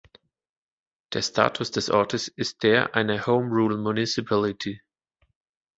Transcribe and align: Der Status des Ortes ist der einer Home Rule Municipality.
Der 1.13 1.21
Status 1.21 1.69
des 1.69 1.91
Ortes 1.91 2.27
ist 2.27 2.63
der 2.63 2.95
einer 2.95 3.27
Home 3.27 3.49
Rule 3.49 3.77
Municipality. 3.77 4.81